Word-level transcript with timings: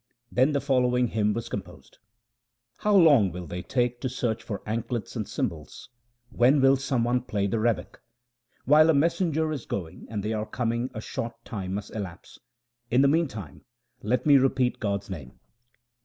Then 0.31 0.51
the 0.53 0.59
following 0.59 1.09
hymn 1.09 1.31
was 1.33 1.47
composed:— 1.47 1.99
How 2.83 2.95
long 2.95 3.31
will 3.31 3.45
they 3.45 3.61
take 3.61 4.01
to 4.01 4.09
search 4.09 4.41
for 4.41 4.63
anklets 4.65 5.15
and 5.15 5.27
cym 5.27 5.49
bals? 5.49 5.89
when 6.31 6.59
will 6.59 6.75
some 6.75 7.03
one 7.03 7.21
play 7.21 7.45
the 7.45 7.59
rebeck? 7.59 7.99
While 8.65 8.89
a 8.89 8.95
messenger 8.95 9.51
is 9.51 9.67
going 9.67 10.07
and 10.09 10.23
they 10.23 10.33
are 10.33 10.47
coming 10.47 10.89
a 10.95 11.01
short 11.01 11.35
time 11.45 11.75
must 11.75 11.95
elapse; 11.95 12.39
in 12.89 13.03
the 13.03 13.07
meantime 13.07 13.61
let 14.01 14.25
me 14.25 14.37
repeat 14.39 14.79
God's 14.79 15.07
name. 15.11 15.39